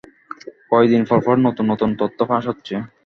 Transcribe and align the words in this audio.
কয়েক 0.69 0.87
দিন 0.93 1.01
পরপরই 1.09 1.41
নতুন 1.47 1.65
নতুন 1.71 1.89
তথ্য 2.01 2.19
ফাঁস 2.29 2.43
হচ্ছে। 2.49 2.75